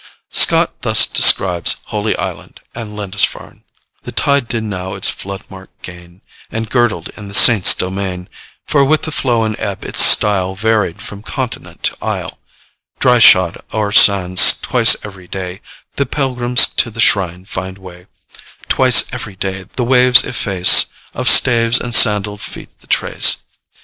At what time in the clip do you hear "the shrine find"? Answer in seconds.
16.89-17.77